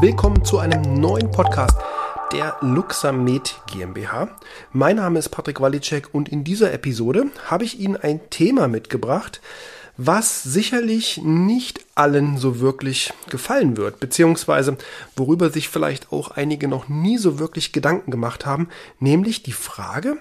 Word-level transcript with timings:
Willkommen 0.00 0.46
zu 0.46 0.58
einem 0.58 0.94
neuen 0.94 1.30
Podcast 1.30 1.76
der 2.32 2.56
Luxamed 2.62 3.60
GmbH. 3.66 4.34
Mein 4.72 4.96
Name 4.96 5.18
ist 5.18 5.28
Patrick 5.28 5.60
Walicek 5.60 6.14
und 6.14 6.30
in 6.30 6.42
dieser 6.42 6.72
Episode 6.72 7.26
habe 7.50 7.64
ich 7.64 7.78
Ihnen 7.78 7.96
ein 7.96 8.30
Thema 8.30 8.66
mitgebracht, 8.66 9.42
was 9.98 10.42
sicherlich 10.42 11.20
nicht 11.22 11.84
allen 11.96 12.38
so 12.38 12.60
wirklich 12.60 13.12
gefallen 13.28 13.76
wird, 13.76 14.00
beziehungsweise 14.00 14.78
worüber 15.16 15.50
sich 15.50 15.68
vielleicht 15.68 16.12
auch 16.12 16.30
einige 16.30 16.66
noch 16.66 16.88
nie 16.88 17.18
so 17.18 17.38
wirklich 17.38 17.72
Gedanken 17.72 18.10
gemacht 18.10 18.46
haben, 18.46 18.70
nämlich 19.00 19.42
die 19.42 19.52
Frage, 19.52 20.16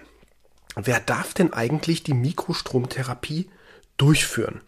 wer 0.75 0.99
darf 0.99 1.33
denn 1.33 1.53
eigentlich 1.53 2.03
die 2.03 2.13
Mikrostromtherapie 2.13 3.47
durchführen? 3.99 4.61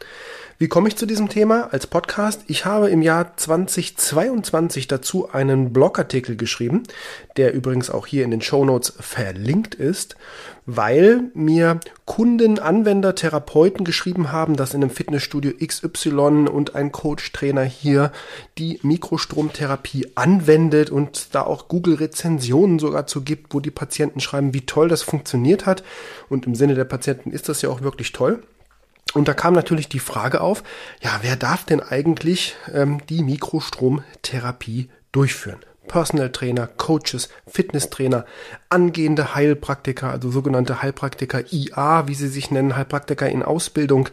Wie 0.62 0.68
komme 0.68 0.90
ich 0.90 0.96
zu 0.96 1.08
diesem 1.08 1.28
Thema 1.28 1.70
als 1.74 1.88
Podcast? 1.88 2.44
Ich 2.46 2.66
habe 2.66 2.92
im 2.92 3.02
Jahr 3.02 3.36
2022 3.36 4.88
dazu 4.88 5.28
einen 5.32 5.74
Blogartikel 5.74 6.36
geschrieben, 6.36 6.84
der 7.36 7.56
übrigens 7.56 7.90
auch 7.90 8.06
hier 8.06 8.24
in 8.24 8.30
den 8.30 8.44
Show 8.44 8.64
Notes 8.64 8.94
verlinkt 9.00 9.74
ist, 9.74 10.18
weil 10.68 11.32
mir 11.34 11.80
Kunden, 12.06 12.60
Anwender, 12.60 13.16
Therapeuten 13.16 13.86
geschrieben 13.86 14.32
haben, 14.32 14.56
dass 14.56 14.76
in 14.76 14.84
einem 14.84 14.92
Fitnessstudio 14.92 15.54
XY 15.66 16.48
und 16.52 16.76
ein 16.76 16.92
Coach-Trainer 16.92 17.64
hier 17.64 18.12
die 18.60 18.80
Mikrostromtherapie 18.84 20.10
anwendet 20.14 20.92
und 20.92 21.34
da 21.34 21.42
auch 21.42 21.70
Google-Rezensionen 21.70 22.78
sogar 22.78 23.08
zu 23.08 23.24
gibt, 23.24 23.56
wo 23.56 23.62
die 23.62 23.72
Patienten 23.72 24.20
schreiben, 24.20 24.54
wie 24.54 24.68
toll 24.68 24.90
das 24.90 25.02
funktioniert 25.02 25.66
hat. 25.66 25.84
Und 26.30 26.46
im 26.46 26.54
Sinne 26.54 26.76
der 26.76 26.86
Patienten 26.86 27.32
ist 27.32 27.50
das 27.50 27.64
ja 27.64 27.70
auch 27.70 27.82
wirklich 27.82 28.12
toll. 28.12 28.44
Und 29.14 29.28
da 29.28 29.34
kam 29.34 29.54
natürlich 29.54 29.90
die 29.90 30.00
Frage 30.00 30.42
auf, 30.42 30.64
ja, 31.02 31.20
wer 31.22 31.36
darf 31.36 31.66
denn 31.66 31.82
eigentlich 31.82 32.56
ähm, 32.74 33.06
die 33.08 33.24
Mikrostromtherapie 33.24 34.90
durchführen? 35.12 35.60
Personal 35.92 36.32
Trainer, 36.32 36.68
Coaches, 36.68 37.28
Fitnesstrainer, 37.48 38.26
angehende 38.70 39.36
Heilpraktiker, 39.36 40.10
also 40.10 40.32
sogenannte 40.32 40.82
Heilpraktiker 40.82 41.52
IA, 41.52 42.08
wie 42.08 42.14
sie 42.14 42.30
sich 42.30 42.50
nennen, 42.50 42.78
Heilpraktiker 42.78 43.28
in 43.28 43.44
Ausbildung 43.44 44.08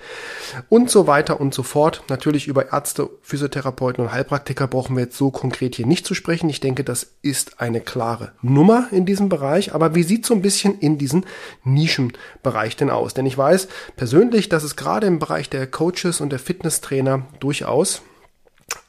und 0.68 0.90
so 0.90 1.06
weiter 1.06 1.40
und 1.40 1.54
so 1.54 1.62
fort. 1.62 2.02
Natürlich 2.08 2.48
über 2.48 2.72
Ärzte, 2.72 3.08
Physiotherapeuten 3.22 4.02
und 4.02 4.12
Heilpraktiker 4.12 4.66
brauchen 4.66 4.96
wir 4.96 5.04
jetzt 5.04 5.16
so 5.16 5.30
konkret 5.30 5.76
hier 5.76 5.86
nicht 5.86 6.04
zu 6.04 6.14
sprechen. 6.14 6.50
Ich 6.50 6.58
denke, 6.58 6.82
das 6.82 7.12
ist 7.22 7.60
eine 7.60 7.80
klare 7.80 8.32
Nummer 8.42 8.88
in 8.90 9.06
diesem 9.06 9.28
Bereich. 9.28 9.72
Aber 9.72 9.94
wie 9.94 10.02
sieht 10.02 10.26
so 10.26 10.34
ein 10.34 10.42
bisschen 10.42 10.78
in 10.80 10.98
diesem 10.98 11.24
Nischenbereich 11.62 12.76
denn 12.76 12.90
aus? 12.90 13.14
Denn 13.14 13.26
ich 13.26 13.38
weiß 13.38 13.68
persönlich, 13.94 14.48
dass 14.48 14.64
es 14.64 14.74
gerade 14.74 15.06
im 15.06 15.20
Bereich 15.20 15.48
der 15.48 15.68
Coaches 15.68 16.20
und 16.20 16.30
der 16.30 16.40
Fitnesstrainer 16.40 17.26
durchaus 17.38 18.02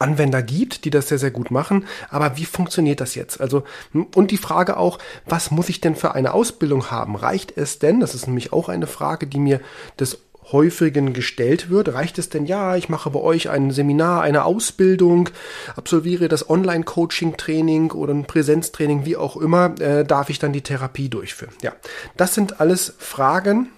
Anwender 0.00 0.42
gibt, 0.42 0.84
die 0.84 0.90
das 0.90 1.08
sehr, 1.08 1.18
sehr 1.18 1.30
gut 1.30 1.50
machen. 1.50 1.86
Aber 2.08 2.36
wie 2.36 2.44
funktioniert 2.44 3.00
das 3.00 3.14
jetzt? 3.14 3.40
Also, 3.40 3.64
und 3.92 4.30
die 4.30 4.36
Frage 4.36 4.76
auch, 4.76 4.98
was 5.26 5.50
muss 5.50 5.68
ich 5.68 5.80
denn 5.80 5.96
für 5.96 6.14
eine 6.14 6.34
Ausbildung 6.34 6.90
haben? 6.90 7.16
Reicht 7.16 7.56
es 7.56 7.78
denn? 7.78 8.00
Das 8.00 8.14
ist 8.14 8.26
nämlich 8.26 8.52
auch 8.52 8.68
eine 8.68 8.86
Frage, 8.86 9.26
die 9.26 9.38
mir 9.38 9.60
des 9.98 10.18
häufigen 10.52 11.12
gestellt 11.12 11.70
wird. 11.70 11.92
Reicht 11.92 12.18
es 12.18 12.28
denn, 12.28 12.46
ja, 12.46 12.76
ich 12.76 12.88
mache 12.88 13.10
bei 13.10 13.20
euch 13.20 13.50
ein 13.50 13.70
Seminar, 13.70 14.22
eine 14.22 14.44
Ausbildung, 14.44 15.28
absolviere 15.76 16.28
das 16.28 16.48
Online-Coaching-Training 16.48 17.92
oder 17.92 18.14
ein 18.14 18.24
Präsenztraining, 18.24 19.04
wie 19.04 19.16
auch 19.16 19.36
immer, 19.36 19.80
äh, 19.80 20.04
darf 20.04 20.30
ich 20.30 20.38
dann 20.38 20.52
die 20.52 20.62
Therapie 20.62 21.08
durchführen? 21.08 21.52
Ja, 21.62 21.72
das 22.16 22.34
sind 22.34 22.60
alles 22.60 22.94
Fragen, 22.98 23.68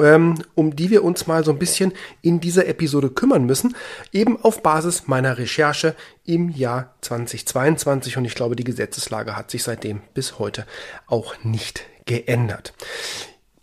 ähm, 0.00 0.34
um 0.54 0.76
die 0.76 0.90
wir 0.90 1.04
uns 1.04 1.26
mal 1.26 1.44
so 1.44 1.50
ein 1.50 1.58
bisschen 1.58 1.92
in 2.22 2.40
dieser 2.40 2.66
Episode 2.66 3.10
kümmern 3.10 3.44
müssen, 3.44 3.76
eben 4.12 4.42
auf 4.42 4.62
Basis 4.62 5.06
meiner 5.06 5.38
Recherche 5.38 5.94
im 6.24 6.50
Jahr 6.50 6.94
2022 7.02 8.16
und 8.16 8.24
ich 8.24 8.34
glaube, 8.34 8.56
die 8.56 8.64
Gesetzeslage 8.64 9.36
hat 9.36 9.50
sich 9.50 9.62
seitdem 9.62 10.00
bis 10.14 10.38
heute 10.38 10.66
auch 11.06 11.34
nicht 11.44 11.84
geändert. 12.06 12.74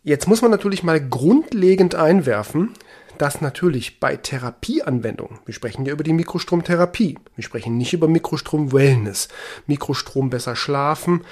Jetzt 0.03 0.28
muss 0.28 0.41
man 0.41 0.50
natürlich 0.50 0.81
mal 0.81 1.00
grundlegend 1.00 1.94
einwerfen, 1.94 2.74
dass 3.21 3.39
natürlich 3.39 3.99
bei 3.99 4.15
Therapieanwendungen, 4.15 5.37
wir 5.45 5.53
sprechen 5.53 5.85
ja 5.85 5.93
über 5.93 6.03
die 6.03 6.11
Mikrostromtherapie, 6.11 7.19
wir 7.35 7.43
sprechen 7.43 7.77
nicht 7.77 7.93
über 7.93 8.07
Mikrostrom-Wellness, 8.07 9.27
Mikrostrom 9.67 10.31
besser 10.31 10.55
schlafen, 10.55 11.23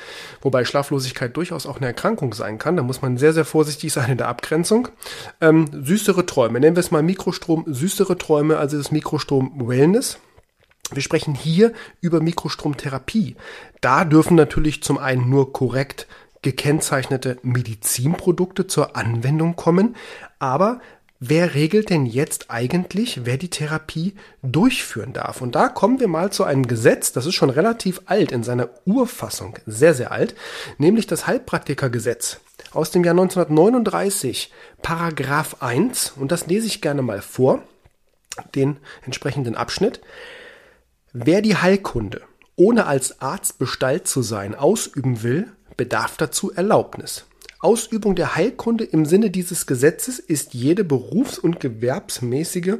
wobei 0.41 0.65
Schlaflosigkeit 0.65 1.35
durchaus 1.35 1.65
auch 1.65 1.77
eine 1.77 1.87
Erkrankung 1.87 2.35
sein 2.35 2.59
kann, 2.59 2.77
da 2.77 2.83
muss 2.83 3.01
man 3.01 3.17
sehr, 3.17 3.33
sehr 3.33 3.43
vorsichtig 3.43 3.91
sein 3.91 4.11
in 4.11 4.17
der 4.19 4.27
Abgrenzung. 4.27 4.89
Ähm, 5.41 5.65
süßere 5.83 6.27
Träume, 6.27 6.59
nennen 6.59 6.75
wir 6.75 6.81
es 6.81 6.91
mal 6.91 7.01
Mikrostrom, 7.01 7.65
süßere 7.65 8.19
Träume, 8.19 8.57
also 8.57 8.77
das 8.77 8.91
Mikrostrom-Wellness. 8.91 10.19
Wir 10.91 11.01
sprechen 11.01 11.33
hier 11.33 11.73
über 12.01 12.21
Mikrostromtherapie. 12.21 13.35
Da 13.81 14.05
dürfen 14.05 14.35
natürlich 14.35 14.83
zum 14.83 14.99
einen 14.99 15.27
nur 15.27 15.53
korrekt 15.53 16.07
gekennzeichnete 16.41 17.37
Medizinprodukte 17.41 18.67
zur 18.67 18.95
Anwendung 18.95 19.55
kommen, 19.55 19.95
aber 20.39 20.79
wer 21.19 21.53
regelt 21.53 21.89
denn 21.89 22.05
jetzt 22.05 22.49
eigentlich, 22.49 23.25
wer 23.25 23.37
die 23.37 23.49
Therapie 23.49 24.15
durchführen 24.41 25.13
darf? 25.13 25.41
Und 25.41 25.55
da 25.55 25.67
kommen 25.67 25.99
wir 25.99 26.07
mal 26.07 26.31
zu 26.31 26.43
einem 26.43 26.67
Gesetz, 26.67 27.11
das 27.11 27.25
ist 27.25 27.35
schon 27.35 27.49
relativ 27.49 28.01
alt 28.05 28.31
in 28.31 28.43
seiner 28.43 28.69
Urfassung, 28.85 29.57
sehr, 29.65 29.93
sehr 29.93 30.11
alt, 30.11 30.35
nämlich 30.77 31.07
das 31.07 31.27
Heilpraktikergesetz 31.27 32.39
aus 32.71 32.91
dem 32.91 33.03
Jahr 33.03 33.13
1939, 33.13 34.51
Paragraph 34.81 35.57
1, 35.61 36.13
und 36.17 36.31
das 36.31 36.47
lese 36.47 36.67
ich 36.67 36.81
gerne 36.81 37.01
mal 37.01 37.21
vor, 37.21 37.63
den 38.55 38.77
entsprechenden 39.05 39.55
Abschnitt. 39.55 40.01
Wer 41.11 41.41
die 41.41 41.57
Heilkunde, 41.57 42.21
ohne 42.55 42.85
als 42.85 43.21
Arzt 43.21 43.57
bestallt 43.57 44.07
zu 44.07 44.21
sein, 44.21 44.53
ausüben 44.55 45.23
will, 45.23 45.51
bedarf 45.77 46.17
dazu 46.17 46.51
Erlaubnis. 46.51 47.25
Ausübung 47.61 48.15
der 48.15 48.37
Heilkunde 48.37 48.85
im 48.85 49.05
Sinne 49.05 49.29
dieses 49.31 49.65
Gesetzes 49.65 50.17
ist 50.17 50.53
jede 50.53 50.85
berufs- 50.85 51.37
und 51.37 51.59
gewerbsmäßige 51.59 52.77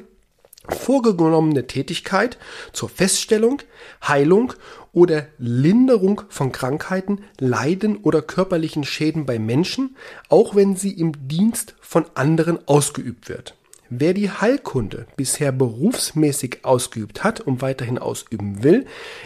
vorgenommene 0.70 1.68
Tätigkeit 1.68 2.38
zur 2.72 2.88
Feststellung, 2.88 3.62
Heilung 4.08 4.54
oder 4.94 5.28
Linderung 5.38 6.22
von 6.30 6.54
Krankheiten, 6.54 7.26
Leiden 7.40 7.98
oder 7.98 8.22
körperlichen 8.22 8.86
Schäden 8.86 9.26
bei 9.26 9.38
Menschen, 9.38 9.98
auch 10.30 10.56
wenn 10.56 10.78
sie 10.78 10.92
im 10.92 11.28
Dienst 11.28 11.76
von 11.82 12.06
anderen 12.14 12.66
ausgeübt 12.66 13.28
wird. 13.28 13.56
Wer 13.92 14.14
die 14.14 14.30
Heilkunde 14.30 15.08
bisher 15.16 15.52
berufsmäßig 15.52 16.60
ausgeübt 16.64 17.24
hat 17.24 17.42
und 17.42 17.64
weiterhin 17.64 17.98
ausüben 17.98 18.62
will, 18.62 18.86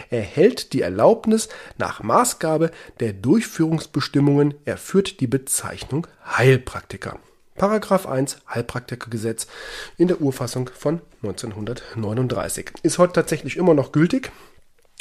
erhält 0.09 0.71
die 0.71 0.81
Erlaubnis 0.81 1.49
nach 1.77 2.01
Maßgabe 2.01 2.71
der 3.01 3.11
Durchführungsbestimmungen. 3.11 4.53
Er 4.63 4.77
führt 4.77 5.19
die 5.19 5.27
Bezeichnung 5.27 6.07
Heilpraktiker. 6.25 7.19
Paragraph 7.55 8.07
1 8.07 8.37
Heilpraktikergesetz 8.49 9.47
in 9.97 10.07
der 10.07 10.21
Urfassung 10.21 10.69
von 10.73 11.01
1939. 11.23 12.71
Ist 12.83 12.99
heute 12.99 13.13
tatsächlich 13.13 13.57
immer 13.57 13.73
noch 13.73 13.91
gültig. 13.91 14.31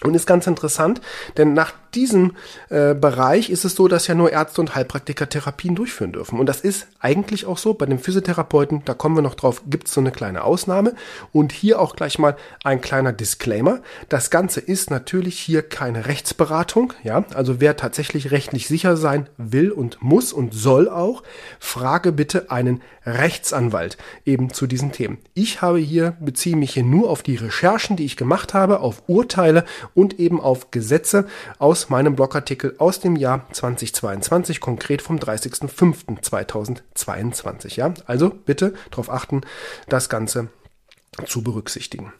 Und 0.02 0.16
ist 0.16 0.26
ganz 0.26 0.48
interessant, 0.48 1.00
denn 1.36 1.52
nach 1.52 1.74
diesem 1.94 2.36
äh, 2.70 2.94
Bereich 2.94 3.50
ist 3.50 3.64
es 3.64 3.74
so, 3.74 3.88
dass 3.88 4.06
ja 4.06 4.14
nur 4.14 4.32
Ärzte 4.32 4.60
und 4.60 4.74
Heilpraktiker 4.74 5.28
Therapien 5.28 5.74
durchführen 5.74 6.12
dürfen. 6.12 6.38
Und 6.38 6.46
das 6.46 6.60
ist 6.60 6.86
eigentlich 7.00 7.46
auch 7.46 7.58
so. 7.58 7.74
Bei 7.74 7.86
den 7.86 7.98
Physiotherapeuten, 7.98 8.82
da 8.84 8.94
kommen 8.94 9.16
wir 9.16 9.22
noch 9.22 9.34
drauf, 9.34 9.62
gibt 9.66 9.88
es 9.88 9.94
so 9.94 10.00
eine 10.00 10.10
kleine 10.10 10.44
Ausnahme. 10.44 10.94
Und 11.32 11.52
hier 11.52 11.80
auch 11.80 11.96
gleich 11.96 12.18
mal 12.18 12.36
ein 12.64 12.80
kleiner 12.80 13.12
Disclaimer. 13.12 13.80
Das 14.08 14.30
Ganze 14.30 14.60
ist 14.60 14.90
natürlich 14.90 15.38
hier 15.38 15.62
keine 15.62 16.06
Rechtsberatung. 16.06 16.92
Ja, 17.02 17.24
also 17.34 17.60
wer 17.60 17.76
tatsächlich 17.76 18.30
rechtlich 18.30 18.66
sicher 18.68 18.96
sein 18.96 19.28
will 19.36 19.70
und 19.70 20.02
muss 20.02 20.32
und 20.32 20.54
soll 20.54 20.88
auch, 20.88 21.22
frage 21.58 22.12
bitte 22.12 22.50
einen 22.50 22.82
Rechtsanwalt 23.04 23.96
eben 24.24 24.52
zu 24.52 24.66
diesen 24.66 24.92
Themen. 24.92 25.18
Ich 25.34 25.60
habe 25.60 25.78
hier, 25.78 26.16
beziehe 26.20 26.56
mich 26.56 26.74
hier 26.74 26.84
nur 26.84 27.10
auf 27.10 27.22
die 27.22 27.36
Recherchen, 27.36 27.96
die 27.96 28.04
ich 28.04 28.16
gemacht 28.16 28.54
habe, 28.54 28.80
auf 28.80 29.02
Urteile 29.08 29.64
und 29.94 30.18
eben 30.20 30.40
auf 30.40 30.70
Gesetze 30.70 31.26
aus 31.58 31.81
meinem 31.90 32.16
Blogartikel 32.16 32.74
aus 32.78 33.00
dem 33.00 33.16
Jahr 33.16 33.46
2022, 33.52 34.60
konkret 34.60 35.02
vom 35.02 35.18
30.05.2022. 35.18 37.76
Ja, 37.76 37.92
also 38.06 38.30
bitte 38.30 38.72
darauf 38.90 39.10
achten, 39.10 39.42
das 39.88 40.08
Ganze 40.08 40.48
zu 41.26 41.42
berücksichtigen. 41.42 42.14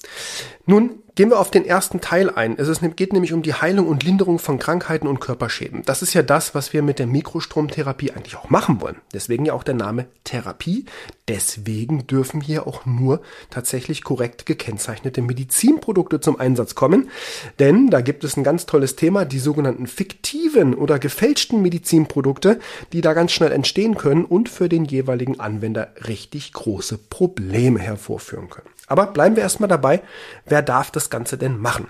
Nun 0.67 1.02
gehen 1.15 1.31
wir 1.31 1.39
auf 1.39 1.51
den 1.51 1.65
ersten 1.65 2.01
Teil 2.01 2.31
ein. 2.31 2.59
Es 2.59 2.81
geht 2.97 3.13
nämlich 3.13 3.33
um 3.33 3.43
die 3.43 3.55
Heilung 3.55 3.87
und 3.87 4.03
Linderung 4.03 4.39
von 4.39 4.59
Krankheiten 4.59 5.07
und 5.07 5.21
Körperschäden. 5.21 5.83
Das 5.85 6.03
ist 6.03 6.15
ja 6.15 6.23
das, 6.23 6.55
was 6.55 6.73
wir 6.73 6.83
mit 6.83 6.99
der 6.99 7.07
Mikrostromtherapie 7.07 8.13
eigentlich 8.13 8.37
auch 8.37 8.49
machen 8.51 8.81
wollen. 8.81 8.97
Deswegen 9.13 9.45
ja 9.45 9.53
auch 9.53 9.63
der 9.63 9.75
Name 9.75 10.07
Therapie. 10.25 10.87
Deswegen 11.29 12.07
dürfen 12.07 12.41
hier 12.41 12.67
auch 12.67 12.87
nur 12.87 13.21
tatsächlich 13.51 14.05
korrekt 14.05 14.47
gekennzeichnete 14.47 15.21
Medizinprodukte 15.21 16.21
zum 16.21 16.41
Einsatz 16.41 16.75
kommen. 16.75 17.11
Denn 17.59 17.91
da 17.91 18.01
gibt 18.01 18.25
es 18.25 18.37
ein 18.37 18.45
ganz 18.45 18.67
tolles 18.67 18.97
Thema, 18.97 19.25
die 19.25 19.39
sogenannten 19.39 19.87
fiktiven 19.87 20.75
oder 20.75 20.99
gefälschten 20.99 21.61
Medizinprodukte, 21.61 22.59
die 22.93 23.03
da 23.03 23.13
ganz 23.13 23.33
schnell 23.33 23.53
entstehen 23.53 23.97
können 23.97 24.25
und 24.25 24.49
für 24.49 24.69
den 24.69 24.85
jeweiligen 24.85 25.41
Anwender 25.41 25.93
richtig 26.09 26.53
große 26.53 26.99
Probleme 26.99 27.79
hervorführen 27.79 28.49
können. 28.49 28.69
Aber 28.93 29.07
bleiben 29.07 29.37
wir 29.37 29.43
erstmal 29.43 29.71
dabei, 29.71 30.03
wer 30.45 30.61
darf 30.61 30.91
das 30.91 31.02
Ganze 31.11 31.39
denn 31.39 31.59
machen? 31.59 31.89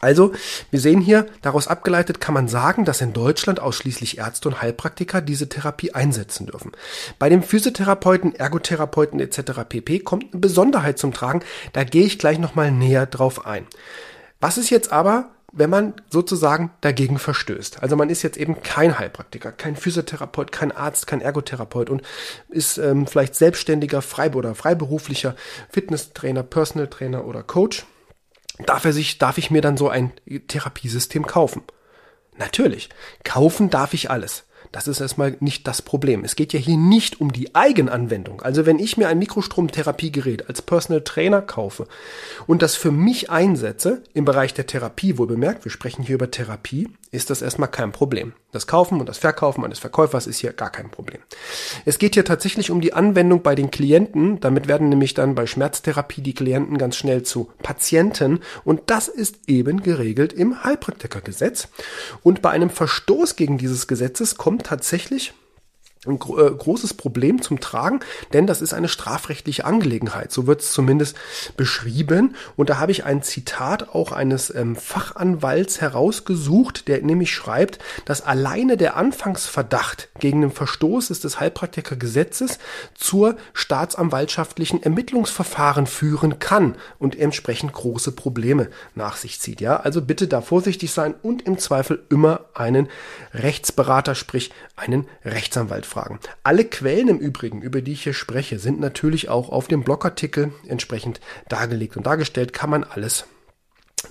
Also, 0.00 0.32
wir 0.70 0.80
sehen 0.80 1.00
hier, 1.00 1.26
daraus 1.40 1.68
abgeleitet 1.68 2.20
kann 2.20 2.34
man 2.34 2.48
sagen, 2.48 2.84
dass 2.84 3.00
in 3.00 3.12
Deutschland 3.12 3.60
ausschließlich 3.60 4.18
Ärzte 4.18 4.48
und 4.48 4.60
Heilpraktiker 4.60 5.20
diese 5.20 5.48
Therapie 5.48 5.92
einsetzen 5.92 6.46
dürfen. 6.46 6.72
Bei 7.20 7.28
den 7.28 7.44
Physiotherapeuten, 7.44 8.34
Ergotherapeuten 8.34 9.20
etc. 9.20 9.62
pp. 9.68 10.00
kommt 10.00 10.32
eine 10.32 10.40
Besonderheit 10.40 10.98
zum 10.98 11.12
Tragen, 11.12 11.42
da 11.74 11.84
gehe 11.84 12.04
ich 12.04 12.18
gleich 12.18 12.40
nochmal 12.40 12.72
näher 12.72 13.06
drauf 13.06 13.46
ein. 13.46 13.66
Was 14.40 14.58
ist 14.58 14.70
jetzt 14.70 14.90
aber, 14.90 15.30
wenn 15.52 15.70
man 15.70 15.94
sozusagen 16.10 16.72
dagegen 16.80 17.20
verstößt? 17.20 17.80
Also 17.80 17.94
man 17.94 18.10
ist 18.10 18.22
jetzt 18.22 18.36
eben 18.36 18.62
kein 18.62 18.98
Heilpraktiker, 18.98 19.52
kein 19.52 19.76
Physiotherapeut, 19.76 20.50
kein 20.50 20.72
Arzt, 20.72 21.06
kein 21.06 21.20
Ergotherapeut 21.20 21.88
und 21.88 22.02
ist 22.48 22.78
ähm, 22.78 23.06
vielleicht 23.06 23.36
selbstständiger 23.36 24.02
Freib 24.02 24.34
oder 24.34 24.56
freiberuflicher 24.56 25.36
Fitnesstrainer, 25.70 26.42
Personal 26.42 26.88
Trainer 26.88 27.24
oder 27.24 27.44
Coach 27.44 27.86
darf 28.66 28.84
er 28.84 28.92
sich, 28.92 29.18
darf 29.18 29.38
ich 29.38 29.50
mir 29.50 29.62
dann 29.62 29.76
so 29.76 29.88
ein 29.88 30.12
Therapiesystem 30.48 31.26
kaufen? 31.26 31.62
Natürlich. 32.36 32.88
Kaufen 33.24 33.70
darf 33.70 33.94
ich 33.94 34.10
alles. 34.10 34.47
Das 34.72 34.88
ist 34.88 35.00
erstmal 35.00 35.36
nicht 35.40 35.66
das 35.66 35.82
Problem. 35.82 36.24
Es 36.24 36.36
geht 36.36 36.52
ja 36.52 36.58
hier 36.58 36.76
nicht 36.76 37.20
um 37.20 37.32
die 37.32 37.54
Eigenanwendung. 37.54 38.42
Also 38.42 38.66
wenn 38.66 38.78
ich 38.78 38.96
mir 38.96 39.08
ein 39.08 39.18
Mikrostromtherapiegerät 39.18 40.48
als 40.48 40.62
Personal 40.62 41.02
Trainer 41.02 41.42
kaufe 41.42 41.86
und 42.46 42.62
das 42.62 42.76
für 42.76 42.92
mich 42.92 43.30
einsetze, 43.30 44.02
im 44.14 44.24
Bereich 44.24 44.54
der 44.54 44.66
Therapie 44.66 45.18
wohl 45.18 45.26
bemerkt, 45.26 45.64
wir 45.64 45.72
sprechen 45.72 46.02
hier 46.02 46.16
über 46.16 46.30
Therapie, 46.30 46.88
ist 47.10 47.30
das 47.30 47.42
erstmal 47.42 47.70
kein 47.70 47.92
Problem. 47.92 48.32
Das 48.50 48.66
Kaufen 48.66 49.00
und 49.00 49.08
das 49.08 49.18
Verkaufen 49.18 49.64
eines 49.64 49.78
Verkäufers 49.78 50.26
ist 50.26 50.38
hier 50.38 50.52
gar 50.52 50.70
kein 50.70 50.90
Problem. 50.90 51.20
Es 51.84 51.98
geht 51.98 52.14
hier 52.14 52.24
tatsächlich 52.24 52.70
um 52.70 52.80
die 52.80 52.94
Anwendung 52.94 53.42
bei 53.42 53.54
den 53.54 53.70
Klienten. 53.70 54.40
Damit 54.40 54.68
werden 54.68 54.88
nämlich 54.88 55.14
dann 55.14 55.34
bei 55.34 55.46
Schmerztherapie 55.46 56.22
die 56.22 56.34
Klienten 56.34 56.78
ganz 56.78 56.96
schnell 56.96 57.22
zu 57.22 57.50
Patienten 57.62 58.40
und 58.64 58.82
das 58.86 59.08
ist 59.08 59.36
eben 59.46 59.82
geregelt 59.82 60.32
im 60.32 60.64
Heilpraktikergesetz. 60.64 61.68
Und 62.22 62.42
bei 62.42 62.50
einem 62.50 62.70
Verstoß 62.70 63.36
gegen 63.36 63.58
dieses 63.58 63.86
Gesetzes 63.86 64.36
kommt 64.36 64.57
tatsächlich 64.62 65.32
ein 66.06 66.14
äh, 66.14 66.16
großes 66.16 66.94
Problem 66.94 67.42
zum 67.42 67.60
Tragen, 67.60 68.00
denn 68.32 68.46
das 68.46 68.62
ist 68.62 68.72
eine 68.74 68.88
strafrechtliche 68.88 69.64
Angelegenheit. 69.64 70.32
So 70.32 70.46
wird 70.46 70.60
es 70.60 70.72
zumindest 70.72 71.16
beschrieben. 71.56 72.36
Und 72.56 72.70
da 72.70 72.78
habe 72.78 72.92
ich 72.92 73.04
ein 73.04 73.22
Zitat 73.22 73.94
auch 73.94 74.12
eines 74.12 74.54
ähm, 74.54 74.76
Fachanwalts 74.76 75.80
herausgesucht, 75.80 76.88
der 76.88 77.02
nämlich 77.02 77.32
schreibt, 77.32 77.78
dass 78.04 78.22
alleine 78.22 78.76
der 78.76 78.96
Anfangsverdacht 78.96 80.08
gegen 80.18 80.40
den 80.42 80.52
Verstoß 80.52 81.08
des 81.08 81.40
Heilpraktikergesetzes 81.40 82.58
zur 82.94 83.36
staatsanwaltschaftlichen 83.52 84.82
Ermittlungsverfahren 84.82 85.86
führen 85.86 86.38
kann 86.38 86.76
und 86.98 87.18
entsprechend 87.18 87.72
große 87.72 88.12
Probleme 88.12 88.68
nach 88.94 89.16
sich 89.16 89.40
zieht. 89.40 89.60
Ja, 89.60 89.78
also 89.78 90.02
bitte 90.02 90.28
da 90.28 90.40
vorsichtig 90.40 90.92
sein 90.92 91.14
und 91.22 91.42
im 91.42 91.58
Zweifel 91.58 92.04
immer 92.10 92.46
einen 92.54 92.88
Rechtsberater, 93.32 94.14
sprich 94.14 94.52
einen 94.76 95.06
Rechtsanwalt 95.24 95.86
fragen. 95.88 96.20
Alle 96.44 96.64
Quellen 96.64 97.08
im 97.08 97.18
Übrigen, 97.18 97.62
über 97.62 97.82
die 97.82 97.92
ich 97.92 98.04
hier 98.04 98.14
spreche, 98.14 98.58
sind 98.58 98.78
natürlich 98.78 99.28
auch 99.28 99.48
auf 99.48 99.66
dem 99.66 99.82
Blogartikel 99.82 100.52
entsprechend 100.66 101.20
dargelegt 101.48 101.96
und 101.96 102.06
dargestellt. 102.06 102.52
Kann 102.52 102.70
man 102.70 102.84
alles 102.84 103.26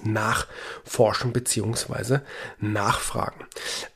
nachforschen 0.04 1.34
beziehungsweise 1.34 2.22
nachfragen. 2.60 3.46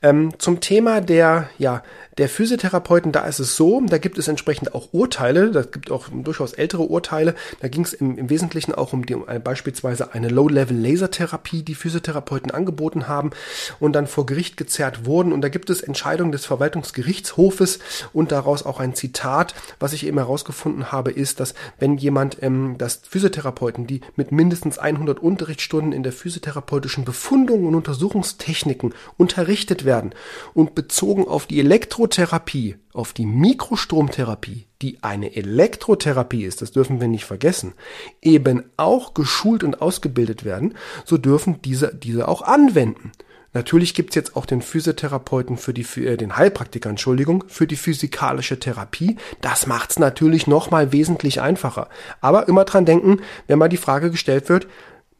Ähm, 0.02 0.34
zum 0.40 0.60
Thema 0.60 1.02
der 1.02 1.50
ja 1.58 1.84
der 2.18 2.30
Physiotherapeuten, 2.30 3.12
da 3.12 3.26
ist 3.26 3.40
es 3.40 3.56
so, 3.56 3.82
da 3.82 3.98
gibt 3.98 4.18
es 4.18 4.28
entsprechend 4.28 4.76
auch 4.76 4.90
Urteile, 4.92 5.50
da 5.52 5.62
gibt 5.62 5.92
auch 5.92 6.08
durchaus 6.12 6.54
ältere 6.54 6.84
Urteile. 6.84 7.36
Da 7.62 7.68
ging 7.68 7.84
es 7.84 7.94
im, 7.94 8.18
im, 8.18 8.30
Wesentlichen 8.30 8.76
auch 8.76 8.94
um, 8.94 9.06
die, 9.06 9.16
um 9.16 9.26
beispielsweise 9.44 10.14
eine 10.14 10.28
Low-Level-Lasertherapie, 10.28 11.64
die 11.64 11.74
Physiotherapeuten 11.74 12.52
angeboten 12.52 13.08
haben 13.08 13.32
und 13.80 13.94
dann 13.94 14.08
vor 14.08 14.26
Gericht 14.26 14.58
gezerrt 14.58 15.06
wurden. 15.06 15.32
Und 15.32 15.42
da 15.42 15.50
gibt 15.50 15.70
es 15.70 15.82
Entscheidungen 15.82 16.32
des 16.32 16.46
Verwaltungsgerichtshofes 16.46 17.80
und 18.14 18.32
daraus 18.32 18.68
auch 18.68 18.80
ein 18.80 18.94
Zitat. 18.94 19.56
Was 19.80 19.94
ich 19.94 20.06
eben 20.06 20.18
herausgefunden 20.18 20.92
habe, 20.92 21.12
ist, 21.12 21.40
dass 21.40 21.56
wenn 21.80 21.98
jemand, 21.98 22.38
ähm, 22.44 22.78
dass 22.78 23.02
Physiotherapeuten, 23.08 23.88
die 23.88 24.02
mit 24.16 24.32
mindestens 24.32 24.78
100 24.78 25.20
Unterrichtsstunden 25.20 25.81
in 25.92 26.04
der 26.04 26.12
physiotherapeutischen 26.12 27.06
Befundung 27.06 27.66
und 27.66 27.75
Untersuchungstechniken 27.75 28.94
unterrichtet 29.18 29.86
werden 29.86 30.13
und 30.54 30.75
bezogen 30.75 31.28
auf 31.28 31.48
die 31.48 31.60
Elektro 31.60 32.01
Elektrotherapie 32.01 32.75
auf 32.94 33.13
die 33.13 33.25
Mikrostromtherapie, 33.25 34.66
die 34.81 35.04
eine 35.04 35.36
Elektrotherapie 35.36 36.44
ist, 36.44 36.62
das 36.62 36.72
dürfen 36.72 37.00
wir 37.00 37.07
nicht 37.07 37.25
vergessen, 37.25 37.74
eben 38.22 38.63
auch 38.75 39.13
geschult 39.13 39.63
und 39.63 39.81
ausgebildet 39.81 40.44
werden, 40.44 40.75
so 41.06 41.18
dürfen 41.18 41.62
diese 41.62 41.94
diese 41.94 42.27
auch 42.27 42.42
anwenden. 42.42 43.12
Natürlich 43.54 43.94
gibt's 43.94 44.16
jetzt 44.16 44.36
auch 44.36 44.45
den 44.45 44.62
Physiotherapeuten 44.62 45.57
für 45.57 45.74
die 45.74 45.84
für 45.84 46.06
äh, 46.06 46.18
den 46.18 46.38
Heilpraktiker, 46.38 46.89
Entschuldigung, 46.89 47.44
für 47.48 47.68
die 47.68 47.75
physikalische 47.75 48.60
Therapie. 48.60 49.18
Das 49.42 49.68
macht's 49.68 50.00
natürlich 50.00 50.48
nochmal 50.48 50.92
wesentlich 50.92 51.42
einfacher. 51.42 51.89
Aber 52.22 52.48
immer 52.48 52.63
dran 52.63 52.86
denken, 52.86 53.22
wenn 53.48 53.60
mal 53.60 53.69
die 53.69 53.77
Frage 53.77 54.10
gestellt 54.10 54.48
wird, 54.50 54.68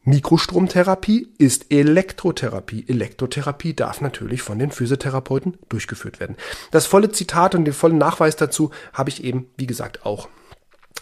Mikrostromtherapie 0.04 1.28
ist 1.38 1.66
Elektrotherapie. 1.70 2.84
Elektrotherapie 2.88 3.74
darf 3.74 4.00
natürlich 4.00 4.42
von 4.42 4.58
den 4.58 4.72
Physiotherapeuten 4.72 5.58
durchgeführt 5.68 6.18
werden. 6.18 6.36
Das 6.72 6.86
volle 6.86 7.12
Zitat 7.12 7.54
und 7.54 7.64
den 7.64 7.74
vollen 7.74 7.98
Nachweis 7.98 8.34
dazu 8.34 8.72
habe 8.92 9.10
ich 9.10 9.22
eben, 9.22 9.46
wie 9.56 9.66
gesagt, 9.66 10.04
auch 10.04 10.28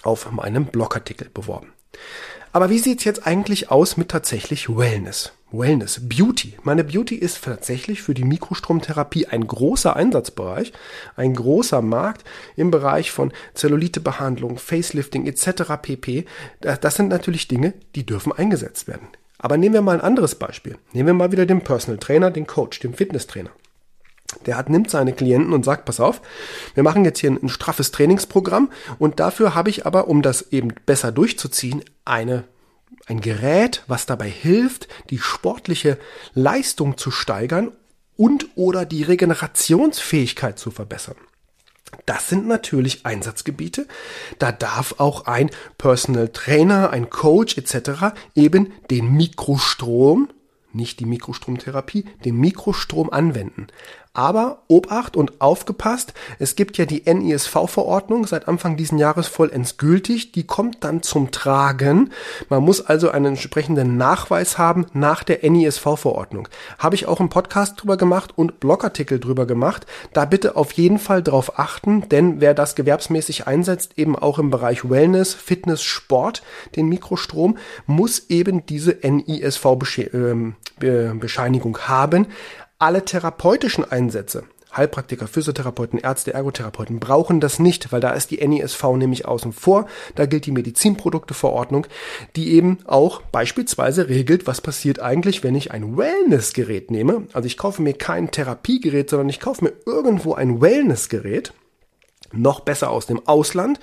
auf 0.03 0.31
meinem 0.31 0.67
Blogartikel 0.67 1.31
beworben. 1.33 1.73
Aber 2.53 2.69
wie 2.69 2.79
sieht's 2.79 3.05
jetzt 3.05 3.27
eigentlich 3.27 3.71
aus 3.71 3.97
mit 3.97 4.11
tatsächlich 4.11 4.69
Wellness? 4.69 5.33
Wellness, 5.53 6.01
Beauty. 6.09 6.55
Meine 6.63 6.85
Beauty 6.85 7.17
ist 7.17 7.45
tatsächlich 7.45 8.03
für 8.03 8.15
die 8.15 8.25
Mikrostromtherapie 8.25 9.27
ein 9.27 9.47
großer 9.47 9.97
Einsatzbereich, 9.97 10.73
ein 11.17 11.35
großer 11.35 11.83
Markt 11.83 12.25
im 12.57 12.71
Bereich 12.71 13.11
von 13.11 13.33
Zellulitebehandlung, 13.55 14.59
Facelifting 14.59 15.27
etc. 15.27 15.63
pp. 15.83 16.25
Das 16.61 16.95
sind 16.95 17.09
natürlich 17.09 17.49
Dinge, 17.49 17.75
die 17.95 18.07
dürfen 18.07 18.33
eingesetzt 18.33 18.87
werden. 18.87 19.09
Aber 19.39 19.57
nehmen 19.57 19.75
wir 19.75 19.83
mal 19.83 19.97
ein 19.97 20.05
anderes 20.05 20.35
Beispiel. 20.35 20.77
Nehmen 20.93 21.09
wir 21.09 21.15
mal 21.15 21.33
wieder 21.33 21.47
den 21.47 21.63
Personal 21.63 21.99
Trainer, 21.99 22.31
den 22.31 22.47
Coach, 22.47 22.81
den 22.81 22.95
Fitnesstrainer. 22.95 23.51
Der 24.47 24.57
hat, 24.57 24.69
nimmt 24.69 24.91
seine 24.91 25.13
Klienten 25.13 25.53
und 25.53 25.65
sagt, 25.65 25.87
pass 25.87 25.99
auf, 25.99 26.21
wir 26.75 26.83
machen 26.83 27.05
jetzt 27.05 27.19
hier 27.19 27.33
ein, 27.33 27.43
ein 27.43 27.49
straffes 27.49 27.91
Trainingsprogramm 27.91 28.71
und 28.99 29.19
dafür 29.19 29.55
habe 29.55 29.71
ich 29.71 29.87
aber, 29.87 30.07
um 30.09 30.23
das 30.23 30.53
eben 30.53 30.73
besser 30.87 31.11
durchzuziehen, 31.11 31.83
eine 32.05 32.45
ein 33.07 33.21
Gerät, 33.21 33.83
was 33.87 34.07
dabei 34.07 34.29
hilft, 34.29 34.89
die 35.11 35.19
sportliche 35.19 35.99
Leistung 36.35 36.97
zu 36.97 37.11
steigern 37.11 37.73
und 38.17 38.49
oder 38.55 38.85
die 38.85 39.03
Regenerationsfähigkeit 39.03 40.59
zu 40.59 40.71
verbessern. 40.71 41.17
Das 42.07 42.29
sind 42.29 42.47
natürlich 42.47 43.05
Einsatzgebiete. 43.05 43.87
Da 44.39 44.53
darf 44.53 44.97
auch 44.99 45.27
ein 45.27 45.51
Personal 45.79 46.29
Trainer, 46.29 46.91
ein 46.91 47.11
Coach 47.11 47.57
etc. 47.59 48.15
eben 48.35 48.73
den 48.91 49.13
Mikrostrom, 49.13 50.29
nicht 50.73 51.01
die 51.01 51.05
Mikrostromtherapie, 51.05 52.05
den 52.25 52.37
Mikrostrom 52.37 53.11
anwenden. 53.11 53.67
Aber 54.13 54.65
Obacht 54.67 55.17
und 55.17 55.41
aufgepasst, 55.41 56.15
es 56.41 56.57
gibt 56.57 56.79
ja 56.79 56.85
die 56.85 57.05
NISV-Verordnung 57.07 58.27
seit 58.27 58.49
Anfang 58.49 58.77
diesen 58.77 58.99
Jahres 58.99 59.29
vollends 59.29 59.77
gültig. 59.77 60.33
Die 60.33 60.45
kommt 60.45 60.83
dann 60.83 61.05
zum 61.05 61.31
Tragen. 61.31 62.11
Man 62.49 62.65
muss 62.65 62.85
also 62.85 63.11
einen 63.11 63.27
entsprechenden 63.27 63.97
Nachweis 63.97 64.59
haben 64.59 64.87
nach 64.95 65.23
der 65.23 65.49
NISV-Verordnung. 65.49 66.49
Habe 66.79 66.97
ich 66.97 67.07
auch 67.07 67.21
einen 67.21 67.29
Podcast 67.29 67.81
drüber 67.81 67.97
gemacht 67.97 68.33
und 68.35 68.59
Blogartikel 68.59 69.21
drüber 69.21 69.47
gemacht. 69.47 69.87
Da 70.13 70.25
bitte 70.25 70.57
auf 70.57 70.73
jeden 70.73 70.99
Fall 70.99 71.23
drauf 71.23 71.61
achten, 71.61 72.09
denn 72.09 72.41
wer 72.41 72.55
das 72.55 72.75
gewerbsmäßig 72.75 73.47
einsetzt, 73.47 73.97
eben 73.97 74.17
auch 74.17 74.41
im 74.41 74.51
Bereich 74.51 74.91
Wellness, 74.91 75.35
Fitness, 75.35 75.85
Sport, 75.85 76.43
den 76.75 76.89
Mikrostrom, 76.89 77.59
muss 77.87 78.29
eben 78.29 78.67
diese 78.67 78.97
NISV-Bescheinigung 79.03 81.77
ähm, 81.77 81.89
haben 81.89 82.27
alle 82.81 83.05
therapeutischen 83.05 83.85
Einsätze, 83.91 84.45
Heilpraktiker, 84.75 85.27
Physiotherapeuten, 85.27 85.99
Ärzte, 85.99 86.33
Ergotherapeuten 86.33 87.01
brauchen 87.01 87.41
das 87.41 87.59
nicht, 87.59 87.93
weil 87.93 88.01
da 88.01 88.13
ist 88.13 88.31
die 88.31 88.47
NISV 88.47 88.83
nämlich 88.97 89.27
außen 89.27 89.53
vor. 89.53 89.87
Da 90.15 90.27
gilt 90.27 90.47
die 90.47 90.53
Medizinprodukteverordnung, 90.53 91.87
die 92.37 92.53
eben 92.53 92.79
auch 92.87 93.21
beispielsweise 93.21 94.09
regelt, 94.09 94.47
was 94.47 94.61
passiert 94.61 95.01
eigentlich, 95.01 95.43
wenn 95.43 95.57
ich 95.57 95.73
ein 95.73 95.97
Wellnessgerät 95.97 96.91
nehme. 96.91 97.27
Also 97.33 97.47
ich 97.47 97.59
kaufe 97.59 97.83
mir 97.83 97.95
kein 97.95 98.31
Therapiegerät, 98.31 99.11
sondern 99.11 99.29
ich 99.29 99.41
kaufe 99.41 99.65
mir 99.65 99.73
irgendwo 99.87 100.35
ein 100.35 100.61
Wellnessgerät 100.61 101.53
noch 102.33 102.61
besser 102.61 102.91
aus 102.91 103.07
dem 103.07 103.27
Ausland, 103.27 103.81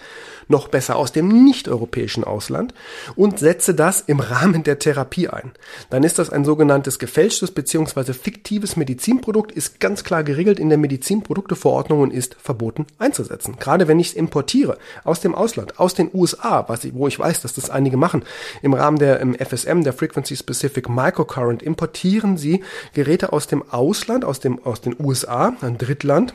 noch 0.48 0.70
besser 0.70 0.96
aus 0.96 1.12
dem 1.12 1.28
nicht-europäischen 1.44 2.24
Ausland 2.24 2.74
und 3.16 3.40
setze 3.40 3.74
das 3.74 4.02
im 4.02 4.20
Rahmen 4.20 4.64
der 4.64 4.80
Therapie 4.80 5.28
ein. 5.28 5.52
Dann 5.90 6.04
ist 6.04 6.20
das 6.20 6.30
ein 6.30 6.46
sogenanntes 6.46 7.00
gefälschtes 7.00 7.52
bzw. 7.52 8.14
fiktives 8.14 8.78
Medizinprodukt, 8.78 9.52
ist 9.52 9.80
ganz 9.80 10.04
klar 10.04 10.24
geregelt 10.24 10.60
in 10.60 10.70
der 10.70 10.78
Medizinprodukteverordnung 10.78 12.02
und 12.02 12.14
ist 12.14 12.36
verboten 12.40 12.88
einzusetzen. 12.98 13.58
Gerade 13.60 13.88
wenn 13.88 14.00
ich 14.00 14.10
es 14.10 14.14
importiere 14.14 14.78
aus 15.04 15.20
dem 15.20 15.36
Ausland, 15.36 15.80
aus 15.80 15.94
den 15.94 16.10
USA, 16.14 16.66
was 16.68 16.86
ich, 16.86 16.94
wo 16.94 17.08
ich 17.08 17.20
weiß, 17.20 17.42
dass 17.42 17.54
das 17.54 17.70
einige 17.70 17.98
machen, 17.98 18.24
im 18.62 18.74
Rahmen 18.74 19.00
der 19.00 19.20
im 19.20 19.36
FSM, 19.36 19.82
der 19.82 19.94
Frequency 19.94 20.38
Specific 20.38 20.90
Microcurrent, 20.90 21.62
importieren 21.62 22.38
sie 22.38 22.64
Geräte 22.94 23.34
aus 23.34 23.48
dem 23.48 23.70
Ausland, 23.70 24.24
aus, 24.24 24.40
dem, 24.40 24.64
aus 24.64 24.82
den 24.82 24.96
USA, 25.00 25.54
ein 25.62 25.78
Drittland, 25.78 26.34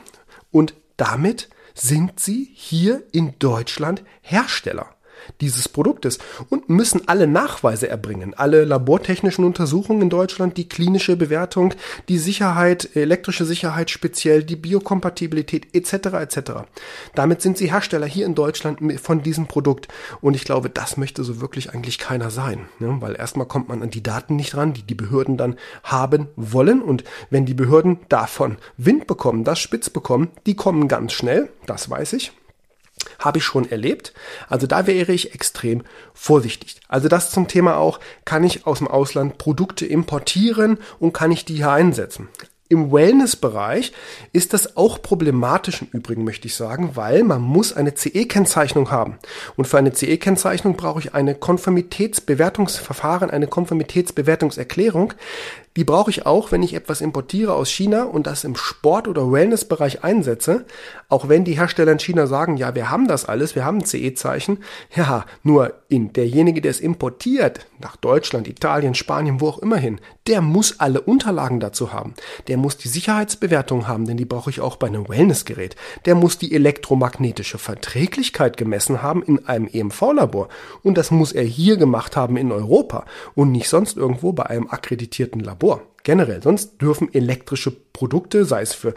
und 0.51 0.75
damit 0.97 1.49
sind 1.73 2.19
sie 2.19 2.51
hier 2.53 3.03
in 3.11 3.37
Deutschland 3.39 4.03
Hersteller 4.21 4.92
dieses 5.41 5.67
Produktes 5.67 6.19
und 6.49 6.69
müssen 6.69 7.07
alle 7.07 7.27
Nachweise 7.27 7.89
erbringen, 7.89 8.33
alle 8.33 8.65
labortechnischen 8.65 9.45
Untersuchungen 9.45 10.03
in 10.03 10.09
Deutschland, 10.09 10.57
die 10.57 10.69
klinische 10.69 11.15
Bewertung, 11.15 11.73
die 12.09 12.17
Sicherheit, 12.17 12.95
elektrische 12.95 13.45
Sicherheit 13.45 13.89
speziell, 13.89 14.43
die 14.43 14.55
Biokompatibilität 14.55 15.67
etc. 15.73 15.93
etc. 15.93 16.51
Damit 17.15 17.41
sind 17.41 17.57
sie 17.57 17.71
Hersteller 17.71 18.07
hier 18.07 18.25
in 18.25 18.35
Deutschland 18.35 18.79
von 19.01 19.23
diesem 19.23 19.47
Produkt 19.47 19.87
und 20.21 20.35
ich 20.35 20.45
glaube, 20.45 20.69
das 20.69 20.97
möchte 20.97 21.23
so 21.23 21.41
wirklich 21.41 21.73
eigentlich 21.73 21.99
keiner 21.99 22.29
sein, 22.29 22.67
ne? 22.79 22.97
weil 22.99 23.15
erstmal 23.15 23.47
kommt 23.47 23.69
man 23.69 23.81
an 23.81 23.89
die 23.89 24.03
Daten 24.03 24.35
nicht 24.35 24.55
ran, 24.55 24.73
die 24.73 24.83
die 24.83 24.95
Behörden 24.95 25.37
dann 25.37 25.55
haben 25.83 26.27
wollen 26.35 26.81
und 26.81 27.03
wenn 27.29 27.45
die 27.45 27.53
Behörden 27.53 27.99
davon 28.09 28.57
Wind 28.77 29.07
bekommen, 29.07 29.43
das 29.43 29.59
spitz 29.59 29.89
bekommen, 29.89 30.29
die 30.45 30.55
kommen 30.55 30.87
ganz 30.87 31.13
schnell, 31.13 31.49
das 31.65 31.89
weiß 31.89 32.13
ich. 32.13 32.31
Habe 33.19 33.39
ich 33.39 33.43
schon 33.43 33.69
erlebt. 33.69 34.13
Also 34.49 34.67
da 34.67 34.87
wäre 34.87 35.11
ich 35.11 35.33
extrem 35.33 35.83
vorsichtig. 36.13 36.77
Also 36.87 37.07
das 37.07 37.31
zum 37.31 37.47
Thema 37.47 37.77
auch, 37.77 37.99
kann 38.25 38.43
ich 38.43 38.65
aus 38.65 38.79
dem 38.79 38.87
Ausland 38.87 39.37
Produkte 39.37 39.85
importieren 39.85 40.77
und 40.99 41.13
kann 41.13 41.31
ich 41.31 41.45
die 41.45 41.55
hier 41.55 41.71
einsetzen? 41.71 42.29
Im 42.69 42.91
Wellness-Bereich 42.91 43.93
ist 44.31 44.53
das 44.53 44.77
auch 44.77 44.99
problematisch 45.01 45.83
im 45.83 45.89
Übrigen, 45.91 46.23
möchte 46.23 46.47
ich 46.47 46.55
sagen, 46.55 46.95
weil 46.95 47.23
man 47.23 47.39
muss 47.39 47.71
eine 47.71 47.93
CE-Kennzeichnung 47.93 48.89
haben. 48.89 49.19
Und 49.55 49.65
für 49.67 49.77
eine 49.77 49.93
CE-Kennzeichnung 49.93 50.75
brauche 50.75 50.99
ich 50.99 51.13
eine 51.13 51.35
Konformitätsbewertungsverfahren, 51.35 53.29
eine 53.29 53.45
Konformitätsbewertungserklärung. 53.45 55.13
Die 55.75 55.83
brauche 55.83 56.11
ich 56.11 56.25
auch, 56.27 56.51
wenn 56.51 56.61
ich 56.61 56.75
etwas 56.75 57.01
importiere 57.01 57.53
aus 57.53 57.69
China 57.69 58.03
und 58.03 58.27
das 58.27 58.43
im 58.43 58.55
Sport- 58.55 59.07
oder 59.07 59.31
Wellness-Bereich 59.31 60.03
einsetze. 60.03 60.65
Auch 61.09 61.29
wenn 61.29 61.45
die 61.45 61.57
Hersteller 61.57 61.91
in 61.91 61.99
China 61.99 62.27
sagen, 62.27 62.57
ja, 62.57 62.75
wir 62.75 62.91
haben 62.91 63.07
das 63.07 63.25
alles, 63.25 63.55
wir 63.55 63.65
haben 63.65 63.83
CE-Zeichen. 63.83 64.59
Ja, 64.95 65.25
nur 65.41 65.73
in 65.89 66.13
derjenige, 66.13 66.61
der 66.61 66.71
es 66.71 66.79
importiert, 66.79 67.65
nach 67.79 67.95
Deutschland, 67.95 68.47
Italien, 68.47 68.93
Spanien, 68.93 69.41
wo 69.41 69.47
auch 69.47 69.59
immer 69.59 69.77
hin, 69.77 69.99
der 70.27 70.41
muss 70.41 70.79
alle 70.79 71.01
Unterlagen 71.01 71.59
dazu 71.59 71.91
haben. 71.91 72.13
Der 72.47 72.57
muss 72.57 72.77
die 72.77 72.87
Sicherheitsbewertung 72.87 73.87
haben, 73.87 74.05
denn 74.05 74.17
die 74.17 74.25
brauche 74.25 74.51
ich 74.51 74.61
auch 74.61 74.75
bei 74.75 74.87
einem 74.87 75.09
Wellnessgerät. 75.09 75.75
Der 76.05 76.15
muss 76.15 76.37
die 76.37 76.53
elektromagnetische 76.53 77.57
Verträglichkeit 77.57 78.57
gemessen 78.57 79.01
haben 79.01 79.23
in 79.23 79.47
einem 79.47 79.67
EMV-Labor. 79.67 80.49
Und 80.83 80.97
das 80.97 81.09
muss 81.09 81.31
er 81.31 81.43
hier 81.43 81.77
gemacht 81.77 82.15
haben 82.15 82.37
in 82.37 82.51
Europa 82.51 83.05
und 83.33 83.51
nicht 83.51 83.69
sonst 83.69 83.97
irgendwo 83.97 84.33
bei 84.33 84.45
einem 84.45 84.69
akkreditierten 84.69 85.41
Labor. 85.41 85.62
Labor. 85.63 85.81
Generell. 86.03 86.43
Sonst 86.43 86.81
dürfen 86.81 87.13
elektrische 87.13 87.71
Produkte, 87.71 88.43
sei 88.43 88.61
es 88.61 88.73
für 88.73 88.93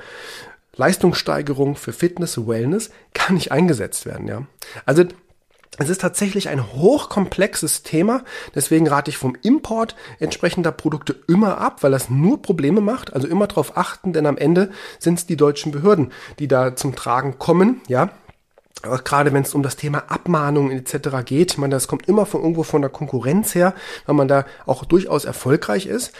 Leistungssteigerung, 0.74 1.76
für 1.76 1.92
Fitness, 1.92 2.36
Wellness, 2.48 2.90
gar 3.14 3.32
nicht 3.32 3.52
eingesetzt 3.52 4.06
werden. 4.06 4.26
Ja. 4.26 4.42
Also 4.84 5.04
es 5.78 5.88
ist 5.88 6.00
tatsächlich 6.00 6.48
ein 6.48 6.72
hochkomplexes 6.72 7.84
Thema, 7.84 8.24
deswegen 8.56 8.88
rate 8.88 9.10
ich 9.10 9.18
vom 9.18 9.36
Import 9.42 9.94
entsprechender 10.18 10.72
Produkte 10.72 11.14
immer 11.28 11.58
ab, 11.58 11.84
weil 11.84 11.92
das 11.92 12.10
nur 12.10 12.42
Probleme 12.42 12.80
macht. 12.80 13.12
Also 13.12 13.28
immer 13.28 13.46
darauf 13.46 13.76
achten, 13.76 14.12
denn 14.12 14.26
am 14.26 14.36
Ende 14.36 14.70
sind 14.98 15.20
es 15.20 15.26
die 15.26 15.36
deutschen 15.36 15.70
Behörden, 15.70 16.12
die 16.40 16.48
da 16.48 16.74
zum 16.74 16.96
Tragen 16.96 17.38
kommen. 17.38 17.82
Ja, 17.86 18.10
gerade 18.82 19.32
wenn 19.32 19.42
es 19.42 19.54
um 19.54 19.62
das 19.62 19.76
Thema 19.76 20.04
Abmahnungen 20.08 20.76
etc. 20.76 21.24
geht. 21.24 21.58
Meine, 21.58 21.74
das 21.74 21.88
kommt 21.88 22.08
immer 22.08 22.26
von 22.26 22.40
irgendwo 22.40 22.64
von 22.64 22.82
der 22.82 22.90
Konkurrenz 22.90 23.54
her, 23.54 23.74
weil 24.06 24.16
man 24.16 24.28
da 24.28 24.44
auch 24.66 24.84
durchaus 24.84 25.24
erfolgreich 25.24 25.86
ist. 25.86 26.12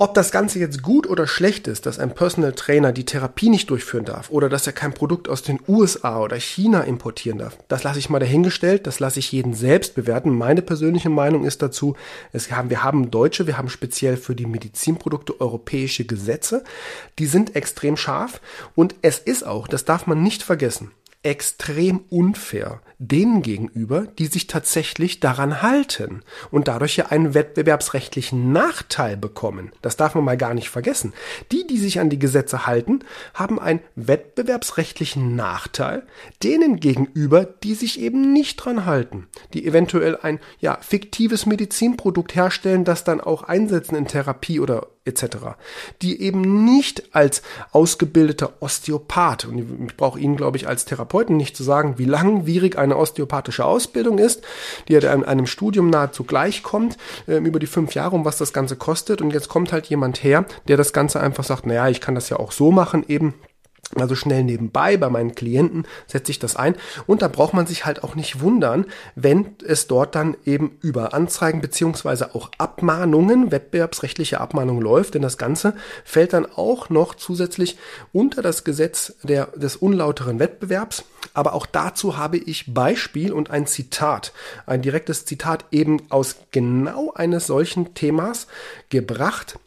Ob 0.00 0.14
das 0.14 0.30
Ganze 0.30 0.60
jetzt 0.60 0.84
gut 0.84 1.08
oder 1.08 1.26
schlecht 1.26 1.66
ist, 1.66 1.84
dass 1.84 1.98
ein 1.98 2.14
Personal 2.14 2.52
Trainer 2.52 2.92
die 2.92 3.04
Therapie 3.04 3.48
nicht 3.48 3.68
durchführen 3.68 4.04
darf 4.04 4.30
oder 4.30 4.48
dass 4.48 4.64
er 4.64 4.72
kein 4.72 4.94
Produkt 4.94 5.28
aus 5.28 5.42
den 5.42 5.58
USA 5.66 6.20
oder 6.20 6.38
China 6.38 6.82
importieren 6.82 7.38
darf, 7.38 7.58
das 7.66 7.82
lasse 7.82 7.98
ich 7.98 8.08
mal 8.08 8.20
dahingestellt, 8.20 8.86
das 8.86 9.00
lasse 9.00 9.18
ich 9.18 9.32
jeden 9.32 9.54
selbst 9.54 9.96
bewerten. 9.96 10.30
Meine 10.30 10.62
persönliche 10.62 11.10
Meinung 11.10 11.44
ist 11.44 11.62
dazu, 11.62 11.96
haben, 12.32 12.70
wir 12.70 12.84
haben 12.84 13.10
deutsche, 13.10 13.48
wir 13.48 13.58
haben 13.58 13.68
speziell 13.68 14.16
für 14.16 14.36
die 14.36 14.46
Medizinprodukte 14.46 15.40
europäische 15.40 16.04
Gesetze, 16.04 16.62
die 17.18 17.26
sind 17.26 17.56
extrem 17.56 17.96
scharf 17.96 18.40
und 18.76 18.94
es 19.02 19.18
ist 19.18 19.44
auch, 19.44 19.66
das 19.66 19.84
darf 19.84 20.06
man 20.06 20.22
nicht 20.22 20.44
vergessen, 20.44 20.92
extrem 21.28 22.00
unfair 22.08 22.80
denen 22.98 23.42
gegenüber, 23.42 24.06
die 24.18 24.26
sich 24.26 24.48
tatsächlich 24.48 25.20
daran 25.20 25.62
halten 25.62 26.22
und 26.50 26.66
dadurch 26.66 26.96
ja 26.96 27.06
einen 27.06 27.32
wettbewerbsrechtlichen 27.32 28.52
Nachteil 28.52 29.16
bekommen. 29.16 29.70
Das 29.82 29.96
darf 29.96 30.16
man 30.16 30.24
mal 30.24 30.36
gar 30.36 30.54
nicht 30.54 30.68
vergessen. 30.68 31.12
Die, 31.52 31.66
die 31.66 31.78
sich 31.78 32.00
an 32.00 32.10
die 32.10 32.18
Gesetze 32.18 32.66
halten, 32.66 33.00
haben 33.34 33.60
einen 33.60 33.80
wettbewerbsrechtlichen 33.94 35.36
Nachteil 35.36 36.02
denen 36.42 36.80
gegenüber, 36.80 37.44
die 37.44 37.74
sich 37.74 38.00
eben 38.00 38.32
nicht 38.32 38.56
dran 38.56 38.84
halten, 38.84 39.28
die 39.54 39.66
eventuell 39.66 40.16
ein 40.20 40.40
ja 40.58 40.78
fiktives 40.80 41.46
Medizinprodukt 41.46 42.34
herstellen, 42.34 42.84
das 42.84 43.04
dann 43.04 43.20
auch 43.20 43.44
einsetzen 43.44 43.94
in 43.94 44.08
Therapie 44.08 44.58
oder 44.58 44.88
etc., 45.08 45.56
die 46.02 46.20
eben 46.22 46.64
nicht 46.64 47.14
als 47.14 47.42
ausgebildeter 47.72 48.52
Osteopath, 48.60 49.46
und 49.46 49.86
ich 49.86 49.96
brauche 49.96 50.20
Ihnen, 50.20 50.36
glaube 50.36 50.56
ich, 50.56 50.68
als 50.68 50.84
Therapeuten 50.84 51.36
nicht 51.36 51.56
zu 51.56 51.64
sagen, 51.64 51.98
wie 51.98 52.04
langwierig 52.04 52.78
eine 52.78 52.96
osteopathische 52.96 53.64
Ausbildung 53.64 54.18
ist, 54.18 54.42
die 54.86 54.92
ja 54.92 55.10
einem, 55.10 55.46
Studium 55.46 55.90
nahezu 55.90 56.24
gleichkommt, 56.24 56.96
äh, 57.26 57.38
über 57.38 57.58
die 57.58 57.66
fünf 57.66 57.94
Jahre, 57.94 58.14
um 58.14 58.24
was 58.24 58.38
das 58.38 58.52
Ganze 58.52 58.76
kostet. 58.76 59.22
Und 59.22 59.32
jetzt 59.32 59.48
kommt 59.48 59.72
halt 59.72 59.86
jemand 59.86 60.22
her, 60.22 60.44
der 60.68 60.76
das 60.76 60.92
Ganze 60.92 61.20
einfach 61.20 61.44
sagt, 61.44 61.66
naja, 61.66 61.88
ich 61.88 62.00
kann 62.00 62.14
das 62.14 62.28
ja 62.28 62.38
auch 62.38 62.52
so 62.52 62.70
machen, 62.70 63.04
eben 63.08 63.34
also 63.96 64.14
schnell 64.14 64.44
nebenbei 64.44 64.96
bei 64.96 65.08
meinen 65.08 65.34
Klienten 65.34 65.86
setze 66.06 66.30
ich 66.30 66.38
das 66.38 66.56
ein. 66.56 66.76
Und 67.06 67.22
da 67.22 67.28
braucht 67.28 67.54
man 67.54 67.66
sich 67.66 67.86
halt 67.86 68.04
auch 68.04 68.14
nicht 68.14 68.40
wundern, 68.40 68.86
wenn 69.14 69.56
es 69.66 69.86
dort 69.86 70.14
dann 70.14 70.36
eben 70.44 70.76
über 70.82 71.14
Anzeigen 71.14 71.60
beziehungsweise 71.60 72.34
auch 72.34 72.50
Abmahnungen, 72.58 73.50
wettbewerbsrechtliche 73.50 74.40
Abmahnungen 74.40 74.82
läuft, 74.82 75.14
denn 75.14 75.22
das 75.22 75.38
Ganze 75.38 75.74
fällt 76.04 76.34
dann 76.34 76.46
auch 76.46 76.90
noch 76.90 77.14
zusätzlich 77.14 77.78
unter 78.12 78.42
das 78.42 78.64
Gesetz 78.64 79.14
der, 79.22 79.46
des 79.56 79.76
unlauteren 79.76 80.38
Wettbewerbs. 80.38 81.04
Aber 81.32 81.54
auch 81.54 81.66
dazu 81.66 82.18
habe 82.18 82.36
ich 82.36 82.74
Beispiel 82.74 83.32
und 83.32 83.50
ein 83.50 83.66
Zitat, 83.66 84.32
ein 84.66 84.82
direktes 84.82 85.24
Zitat 85.24 85.64
eben 85.70 86.02
aus 86.10 86.36
genau 86.50 87.12
eines 87.14 87.46
solchen 87.46 87.94
Themas 87.94 88.48
gebracht 88.90 89.58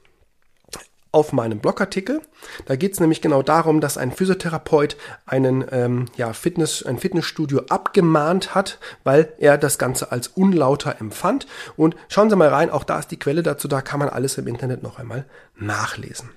auf 1.12 1.34
meinem 1.34 1.60
Blogartikel. 1.60 2.22
Da 2.66 2.76
geht 2.76 2.94
es 2.94 3.00
nämlich 3.00 3.22
genau 3.22 3.42
darum, 3.42 3.82
dass 3.82 3.98
ein 3.98 4.12
Physiotherapeut 4.12 4.96
einen 5.26 5.66
ähm, 5.72 6.06
ja, 6.16 6.34
Fitness, 6.34 6.84
ein 6.84 6.98
Fitnessstudio 6.98 7.64
abgemahnt 7.70 8.56
hat, 8.56 8.80
weil 9.04 9.34
er 9.38 9.58
das 9.58 9.78
Ganze 9.78 10.12
als 10.12 10.30
unlauter 10.30 11.00
empfand. 11.00 11.48
Und 11.76 11.96
schauen 12.08 12.30
Sie 12.30 12.36
mal 12.36 12.48
rein, 12.48 12.70
auch 12.70 12.84
da 12.84 13.00
ist 13.00 13.12
die 13.12 13.20
Quelle 13.20 13.44
dazu, 13.44 13.68
da 13.68 13.82
kann 13.82 14.00
man 14.00 14.10
alles 14.10 14.38
im 14.38 14.48
Internet 14.48 14.84
noch 14.84 15.00
einmal 15.00 15.26
nachlesen. 15.56 16.30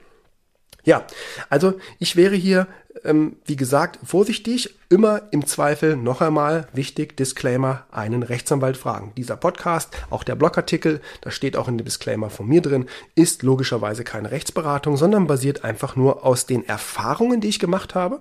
Ja, 0.84 1.06
also 1.48 1.74
ich 1.98 2.16
wäre 2.16 2.34
hier, 2.34 2.66
ähm, 3.02 3.36
wie 3.44 3.56
gesagt, 3.56 3.98
vorsichtig 4.04 4.74
immer 4.88 5.22
im 5.32 5.44
Zweifel 5.46 5.96
noch 5.96 6.20
einmal 6.20 6.68
wichtig, 6.72 7.16
Disclaimer, 7.16 7.84
einen 7.90 8.22
Rechtsanwalt 8.22 8.76
fragen. 8.76 9.12
Dieser 9.16 9.36
Podcast, 9.36 9.92
auch 10.10 10.22
der 10.22 10.36
Blogartikel, 10.36 11.00
das 11.20 11.34
steht 11.34 11.56
auch 11.56 11.66
in 11.66 11.78
dem 11.78 11.84
Disclaimer 11.84 12.30
von 12.30 12.46
mir 12.46 12.60
drin, 12.60 12.86
ist 13.16 13.42
logischerweise 13.42 14.04
keine 14.04 14.30
Rechtsberatung, 14.30 14.96
sondern 14.96 15.26
basiert 15.26 15.64
einfach 15.64 15.96
nur 15.96 16.24
aus 16.24 16.46
den 16.46 16.64
Erfahrungen, 16.68 17.40
die 17.40 17.48
ich 17.48 17.58
gemacht 17.58 17.96
habe, 17.96 18.20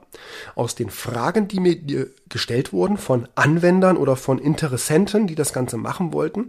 aus 0.55 0.73
den 0.73 0.89
Fragen, 0.89 1.47
die 1.47 1.59
mir 1.59 1.77
gestellt 2.29 2.73
wurden 2.73 2.97
von 2.97 3.27
Anwendern 3.35 3.95
oder 3.95 4.15
von 4.15 4.39
Interessenten, 4.39 5.27
die 5.27 5.35
das 5.35 5.53
Ganze 5.53 5.77
machen 5.77 6.13
wollten. 6.13 6.47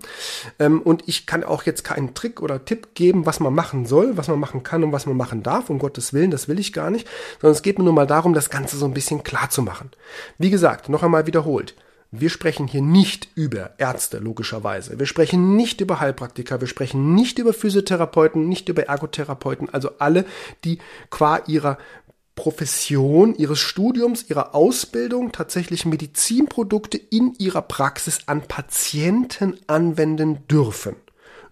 Ähm, 0.59 0.81
und 0.81 1.03
ich 1.07 1.27
kann 1.27 1.45
auch 1.45 1.65
jetzt 1.65 1.85
keinen 1.85 2.15
Trick 2.15 2.41
oder 2.41 2.65
Tipp 2.65 2.95
geben, 2.95 3.27
was 3.27 3.41
man 3.41 3.53
machen 3.53 3.85
soll, 3.85 4.17
was 4.17 4.29
man 4.29 4.41
machen 4.41 4.63
kann 4.63 4.83
und 4.83 4.93
was 4.93 5.05
man 5.05 5.17
machen 5.17 5.43
darf, 5.43 5.69
um 5.69 5.79
Gottes 5.79 6.15
Willen, 6.15 6.31
das 6.31 6.49
will 6.49 6.59
ich 6.59 6.73
gar 6.73 6.91
nicht, 6.91 7.07
sondern 7.41 7.55
es 7.55 7.63
geht 7.63 7.79
mir 7.79 7.85
nur 7.85 7.93
mal 7.93 8.07
darum, 8.07 8.14
das 8.23 8.51
Ganze 8.51 8.77
so 8.77 8.87
ein 8.87 8.95
bisschen 8.95 9.23
klar 9.23 9.51
zu 9.51 9.63
machen. 9.63 9.91
Wie 10.39 10.51
gesagt, 10.51 10.89
noch 10.89 11.03
einmal 11.03 11.27
wiederholt. 11.27 11.75
Wir 12.11 12.31
sprechen 12.31 12.69
hier 12.69 12.83
nicht 12.83 13.29
über 13.35 13.73
Ärzte, 13.79 14.19
logischerweise. 14.19 15.01
Wir 15.01 15.07
sprechen 15.07 15.57
nicht 15.57 15.81
über 15.81 15.99
Heilpraktiker, 15.99 16.61
wir 16.61 16.69
sprechen 16.69 17.15
nicht 17.17 17.41
über 17.41 17.53
Physiotherapeuten, 17.53 18.49
nicht 18.49 18.69
über 18.69 18.85
Ergotherapeuten, 18.85 19.69
also 19.71 19.91
alle, 19.99 20.25
die 20.65 20.79
qua 21.11 21.43
ihrer 21.49 21.77
Profession, 22.37 23.35
ihres 23.35 23.59
Studiums, 23.59 24.29
ihrer 24.29 24.55
Ausbildung 24.55 25.33
tatsächlich 25.33 25.87
Medizinprodukte 25.87 26.99
in 26.99 27.35
ihrer 27.39 27.63
Praxis 27.63 28.21
an 28.27 28.43
Patienten 28.43 29.59
anwenden 29.67 30.47
dürfen. 30.49 30.97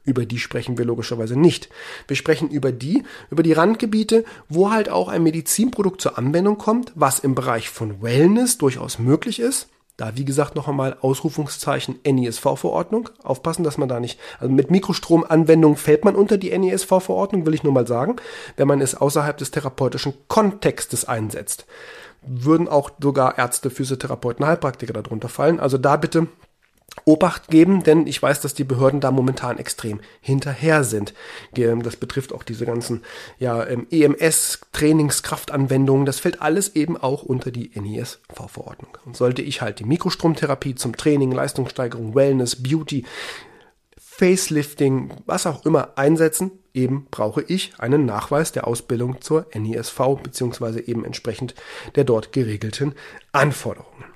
Über 0.04 0.26
die 0.26 0.38
sprechen 0.38 0.78
wir 0.78 0.84
logischerweise 0.84 1.38
nicht. 1.38 1.68
Wir 2.08 2.16
sprechen 2.16 2.48
über 2.48 2.72
die, 2.72 3.04
über 3.30 3.42
die 3.42 3.52
Randgebiete, 3.52 4.24
wo 4.48 4.70
halt 4.70 4.88
auch 4.88 5.08
ein 5.08 5.22
Medizinprodukt 5.22 6.00
zur 6.00 6.18
Anwendung 6.18 6.58
kommt, 6.58 6.92
was 6.94 7.20
im 7.20 7.34
Bereich 7.34 7.70
von 7.70 8.02
Wellness 8.02 8.58
durchaus 8.58 8.98
möglich 8.98 9.38
ist. 9.38 9.68
Da, 9.96 10.16
wie 10.16 10.24
gesagt, 10.24 10.56
noch 10.56 10.68
einmal 10.68 10.96
Ausrufungszeichen 11.00 12.00
NISV-Verordnung. 12.04 13.10
Aufpassen, 13.22 13.62
dass 13.62 13.78
man 13.78 13.88
da 13.88 14.00
nicht, 14.00 14.18
also 14.40 14.52
mit 14.52 14.70
Mikrostromanwendung 14.70 15.76
fällt 15.76 16.04
man 16.04 16.16
unter 16.16 16.38
die 16.38 16.56
NISV-Verordnung, 16.56 17.46
will 17.46 17.54
ich 17.54 17.62
nur 17.62 17.74
mal 17.74 17.86
sagen, 17.86 18.16
wenn 18.56 18.66
man 18.66 18.80
es 18.80 18.94
außerhalb 18.94 19.36
des 19.36 19.50
therapeutischen 19.50 20.14
Kontextes 20.28 21.04
einsetzt. 21.04 21.66
Würden 22.22 22.68
auch 22.68 22.90
sogar 23.00 23.38
Ärzte, 23.38 23.70
Physiotherapeuten, 23.70 24.46
Heilpraktiker 24.46 24.94
darunter 24.94 25.28
fallen. 25.28 25.60
Also 25.60 25.78
da 25.78 25.96
bitte 25.96 26.26
Obacht 27.04 27.48
geben, 27.48 27.82
denn 27.82 28.06
ich 28.06 28.22
weiß, 28.22 28.40
dass 28.40 28.54
die 28.54 28.64
Behörden 28.64 29.00
da 29.00 29.10
momentan 29.10 29.58
extrem 29.58 30.00
hinterher 30.20 30.84
sind. 30.84 31.14
Das 31.54 31.96
betrifft 31.96 32.32
auch 32.32 32.42
diese 32.42 32.64
ganzen 32.64 33.02
ja, 33.38 33.66
ähm, 33.66 33.86
e 33.90 34.08
Trainingskraftanwendungen. 34.72 36.06
Das 36.06 36.20
fällt 36.20 36.40
alles 36.42 36.76
eben 36.76 36.96
auch 36.96 37.22
unter 37.22 37.50
die 37.50 37.70
NISV-Verordnung. 37.74 38.98
Und 39.04 39.16
sollte 39.16 39.42
ich 39.42 39.62
halt 39.62 39.80
die 39.80 39.84
Mikrostromtherapie 39.84 40.74
zum 40.74 40.96
Training, 40.96 41.32
Leistungssteigerung, 41.32 42.14
Wellness, 42.14 42.62
Beauty, 42.62 43.04
Facelifting, 43.98 45.10
was 45.26 45.46
auch 45.46 45.64
immer 45.64 45.96
einsetzen, 45.96 46.52
eben 46.74 47.06
brauche 47.10 47.42
ich 47.42 47.72
einen 47.78 48.04
Nachweis 48.04 48.52
der 48.52 48.66
Ausbildung 48.66 49.20
zur 49.20 49.46
NISV 49.54 49.98
beziehungsweise 50.22 50.86
eben 50.86 51.04
entsprechend 51.04 51.54
der 51.96 52.04
dort 52.04 52.32
geregelten 52.32 52.94
Anforderungen. 53.32 54.11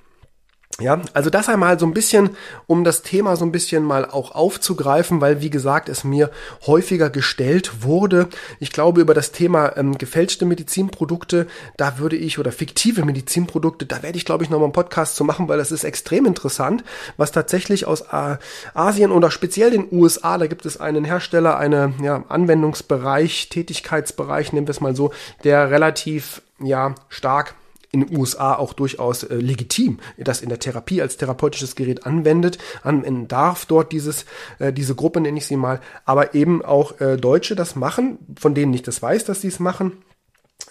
Ja, 0.79 1.01
also 1.13 1.31
das 1.31 1.49
einmal 1.49 1.79
so 1.79 1.87
ein 1.87 1.93
bisschen, 1.93 2.37
um 2.67 2.83
das 2.83 3.01
Thema 3.01 3.35
so 3.35 3.43
ein 3.43 3.51
bisschen 3.51 3.83
mal 3.83 4.05
auch 4.05 4.35
aufzugreifen, 4.35 5.21
weil 5.21 5.41
wie 5.41 5.49
gesagt, 5.49 5.89
es 5.89 6.03
mir 6.03 6.29
häufiger 6.67 7.09
gestellt 7.09 7.81
wurde. 7.81 8.27
Ich 8.59 8.71
glaube, 8.71 9.01
über 9.01 9.15
das 9.15 9.31
Thema 9.31 9.75
ähm, 9.75 9.97
gefälschte 9.97 10.45
Medizinprodukte, 10.45 11.47
da 11.77 11.97
würde 11.97 12.15
ich, 12.15 12.37
oder 12.37 12.51
fiktive 12.51 13.03
Medizinprodukte, 13.05 13.87
da 13.87 14.03
werde 14.03 14.19
ich, 14.19 14.25
glaube 14.25 14.43
ich, 14.43 14.51
nochmal 14.51 14.65
einen 14.65 14.73
Podcast 14.73 15.15
zu 15.15 15.23
machen, 15.23 15.47
weil 15.47 15.57
das 15.57 15.71
ist 15.71 15.83
extrem 15.83 16.27
interessant, 16.27 16.83
was 17.17 17.31
tatsächlich 17.31 17.87
aus 17.87 18.01
äh, 18.11 18.37
Asien 18.75 19.11
oder 19.11 19.31
speziell 19.31 19.71
den 19.71 19.87
USA, 19.91 20.37
da 20.37 20.45
gibt 20.45 20.67
es 20.67 20.79
einen 20.79 21.05
Hersteller, 21.05 21.57
einen 21.57 21.95
ja, 22.03 22.23
Anwendungsbereich, 22.29 23.49
Tätigkeitsbereich, 23.49 24.53
nehmen 24.53 24.67
wir 24.67 24.71
es 24.73 24.81
mal 24.81 24.95
so, 24.95 25.11
der 25.43 25.71
relativ 25.71 26.43
ja 26.59 26.93
stark 27.09 27.55
in 27.97 28.07
den 28.07 28.17
USA 28.17 28.53
auch 28.55 28.73
durchaus 28.73 29.23
äh, 29.23 29.35
legitim, 29.35 29.99
das 30.17 30.41
in 30.41 30.49
der 30.49 30.59
Therapie 30.59 31.01
als 31.01 31.17
therapeutisches 31.17 31.75
Gerät 31.75 32.05
anwendet, 32.05 32.57
anwenden 32.83 33.27
darf 33.27 33.65
dort 33.65 33.91
dieses, 33.91 34.25
äh, 34.59 34.71
diese 34.71 34.95
Gruppe 34.95 35.19
nenne 35.21 35.37
ich 35.37 35.47
sie 35.47 35.57
mal, 35.57 35.79
aber 36.05 36.35
eben 36.35 36.63
auch 36.63 36.99
äh, 37.01 37.17
Deutsche 37.17 37.55
das 37.55 37.75
machen, 37.75 38.19
von 38.39 38.53
denen 38.53 38.73
ich 38.73 38.83
das 38.83 39.01
weiß, 39.01 39.25
dass 39.25 39.41
sie 39.41 39.47
es 39.47 39.59
machen. 39.59 39.93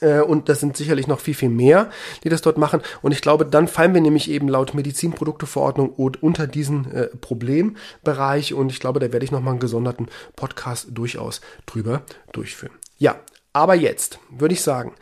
Äh, 0.01 0.21
und 0.21 0.49
das 0.49 0.61
sind 0.61 0.77
sicherlich 0.77 1.07
noch 1.07 1.21
viel, 1.21 1.35
viel 1.35 1.49
mehr, 1.49 1.91
die 2.23 2.29
das 2.29 2.43
dort 2.43 2.59
machen. 2.59 2.81
Und 3.03 3.13
ich 3.13 3.23
glaube, 3.23 3.47
dann 3.47 3.69
fallen 3.69 3.95
wir 3.95 4.01
nämlich 4.01 4.31
eben 4.31 4.49
laut 4.49 4.75
Medizinprodukteverordnung 4.75 5.91
unter 5.91 6.47
diesen 6.47 6.93
äh, 6.93 7.07
Problembereich. 7.07 8.55
Und 8.55 8.71
ich 8.71 8.81
glaube, 8.81 9.01
da 9.01 9.13
werde 9.13 9.25
ich 9.25 9.33
nochmal 9.33 9.53
einen 9.53 9.61
gesonderten 9.61 10.09
Podcast 10.35 10.89
durchaus 10.91 11.41
drüber 11.67 12.03
durchführen. 12.33 12.75
Ja, 12.99 13.17
aber 13.53 13.75
jetzt 13.75 14.19
würde 14.31 14.55
ich 14.55 14.61
sagen, 14.61 14.93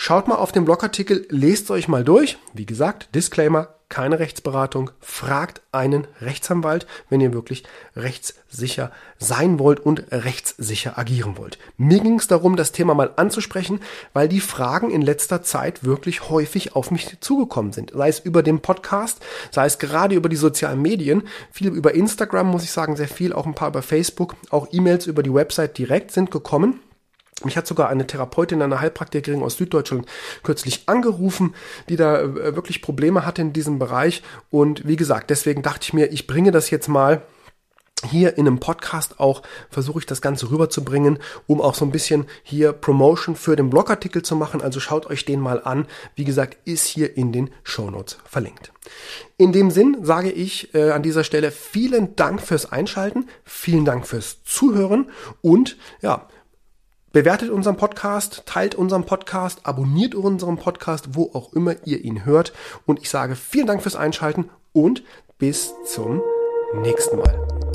Schaut 0.00 0.28
mal 0.28 0.36
auf 0.36 0.52
den 0.52 0.64
Blogartikel, 0.64 1.26
lest 1.28 1.72
euch 1.72 1.88
mal 1.88 2.04
durch. 2.04 2.38
Wie 2.54 2.66
gesagt, 2.66 3.12
Disclaimer, 3.16 3.74
keine 3.88 4.20
Rechtsberatung. 4.20 4.92
Fragt 5.00 5.60
einen 5.72 6.06
Rechtsanwalt, 6.20 6.86
wenn 7.10 7.20
ihr 7.20 7.32
wirklich 7.32 7.64
rechtssicher 7.96 8.92
sein 9.18 9.58
wollt 9.58 9.80
und 9.80 10.04
rechtssicher 10.12 10.98
agieren 10.98 11.36
wollt. 11.36 11.58
Mir 11.78 11.98
ging 11.98 12.20
es 12.20 12.28
darum, 12.28 12.54
das 12.54 12.70
Thema 12.70 12.94
mal 12.94 13.10
anzusprechen, 13.16 13.80
weil 14.12 14.28
die 14.28 14.38
Fragen 14.38 14.92
in 14.92 15.02
letzter 15.02 15.42
Zeit 15.42 15.82
wirklich 15.82 16.30
häufig 16.30 16.76
auf 16.76 16.92
mich 16.92 17.18
zugekommen 17.18 17.72
sind. 17.72 17.90
Sei 17.92 18.08
es 18.08 18.20
über 18.20 18.44
den 18.44 18.60
Podcast, 18.60 19.18
sei 19.50 19.66
es 19.66 19.80
gerade 19.80 20.14
über 20.14 20.28
die 20.28 20.36
sozialen 20.36 20.80
Medien, 20.80 21.24
viel 21.50 21.74
über 21.74 21.92
Instagram, 21.92 22.46
muss 22.46 22.62
ich 22.62 22.70
sagen, 22.70 22.94
sehr 22.94 23.08
viel, 23.08 23.32
auch 23.32 23.46
ein 23.46 23.56
paar 23.56 23.70
über 23.70 23.82
Facebook, 23.82 24.36
auch 24.50 24.68
E-Mails 24.70 25.08
über 25.08 25.24
die 25.24 25.34
Website 25.34 25.76
direkt 25.76 26.12
sind 26.12 26.30
gekommen. 26.30 26.78
Mich 27.44 27.56
hat 27.56 27.66
sogar 27.66 27.88
eine 27.88 28.06
Therapeutin, 28.06 28.62
eine 28.62 28.80
Heilpraktikerin 28.80 29.42
aus 29.42 29.56
Süddeutschland 29.56 30.06
kürzlich 30.42 30.82
angerufen, 30.86 31.54
die 31.88 31.96
da 31.96 32.20
äh, 32.20 32.56
wirklich 32.56 32.82
Probleme 32.82 33.24
hatte 33.24 33.42
in 33.42 33.52
diesem 33.52 33.78
Bereich. 33.78 34.22
Und 34.50 34.86
wie 34.86 34.96
gesagt, 34.96 35.30
deswegen 35.30 35.62
dachte 35.62 35.84
ich 35.84 35.92
mir, 35.92 36.12
ich 36.12 36.26
bringe 36.26 36.50
das 36.50 36.70
jetzt 36.70 36.88
mal 36.88 37.22
hier 38.04 38.38
in 38.38 38.46
einem 38.46 38.60
Podcast 38.60 39.18
auch 39.18 39.42
versuche 39.70 39.98
ich 39.98 40.06
das 40.06 40.20
Ganze 40.20 40.50
rüberzubringen, 40.50 41.18
um 41.46 41.60
auch 41.60 41.74
so 41.74 41.84
ein 41.84 41.90
bisschen 41.90 42.26
hier 42.42 42.72
Promotion 42.72 43.34
für 43.34 43.56
den 43.56 43.70
Blogartikel 43.70 44.22
zu 44.22 44.36
machen. 44.36 44.62
Also 44.62 44.80
schaut 44.80 45.06
euch 45.06 45.24
den 45.24 45.40
mal 45.40 45.62
an. 45.62 45.86
Wie 46.14 46.24
gesagt, 46.24 46.58
ist 46.64 46.86
hier 46.86 47.16
in 47.16 47.32
den 47.32 47.50
Show 47.62 47.90
Notes 47.90 48.18
verlinkt. 48.24 48.72
In 49.36 49.52
dem 49.52 49.70
Sinn 49.70 49.98
sage 50.02 50.30
ich 50.30 50.74
äh, 50.74 50.90
an 50.90 51.02
dieser 51.02 51.24
Stelle 51.24 51.50
vielen 51.50 52.16
Dank 52.16 52.40
fürs 52.40 52.70
Einschalten, 52.70 53.26
vielen 53.44 53.84
Dank 53.84 54.06
fürs 54.06 54.42
Zuhören 54.44 55.10
und 55.42 55.76
ja, 56.00 56.28
Bewertet 57.12 57.48
unseren 57.48 57.76
Podcast, 57.76 58.42
teilt 58.44 58.74
unseren 58.74 59.06
Podcast, 59.06 59.60
abonniert 59.64 60.14
unseren 60.14 60.58
Podcast, 60.58 61.14
wo 61.14 61.30
auch 61.32 61.54
immer 61.54 61.74
ihr 61.86 62.04
ihn 62.04 62.26
hört. 62.26 62.52
Und 62.84 63.00
ich 63.00 63.08
sage 63.08 63.34
vielen 63.34 63.66
Dank 63.66 63.82
fürs 63.82 63.96
Einschalten 63.96 64.50
und 64.74 65.02
bis 65.38 65.72
zum 65.86 66.20
nächsten 66.74 67.16
Mal. 67.16 67.67